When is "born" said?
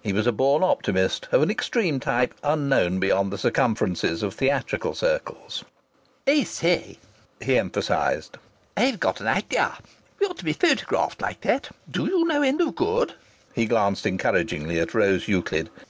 0.32-0.62